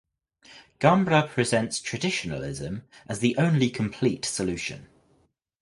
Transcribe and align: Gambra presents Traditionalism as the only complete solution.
Gambra 0.79 1.29
presents 1.29 1.79
Traditionalism 1.79 2.85
as 3.07 3.19
the 3.19 3.37
only 3.37 3.69
complete 3.69 4.25
solution. 4.25 4.87